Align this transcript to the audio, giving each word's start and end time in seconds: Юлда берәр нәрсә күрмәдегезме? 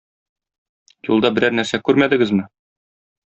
Юлда 1.09 1.31
берәр 1.35 1.55
нәрсә 1.59 1.81
күрмәдегезме? 1.91 2.49